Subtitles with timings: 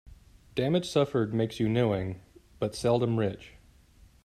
[0.55, 2.21] Damage suffered makes you knowing,
[2.57, 3.53] but seldom rich.